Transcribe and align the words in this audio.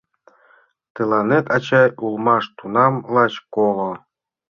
Тыланет, 0.95 1.45
ачай, 1.55 1.89
улмаш 2.05 2.45
тунам 2.57 2.93
лач 3.13 3.33
коло. 3.53 3.91